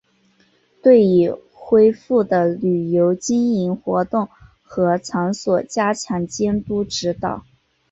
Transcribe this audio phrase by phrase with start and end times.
[0.81, 4.27] 对已恢复的旅游经营活动
[4.63, 7.45] 和场所加强监督指导